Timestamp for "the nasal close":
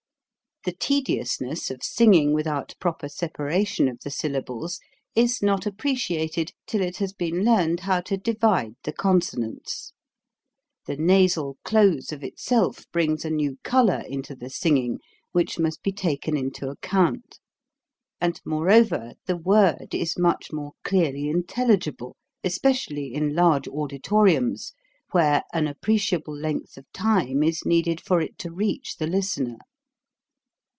10.85-12.11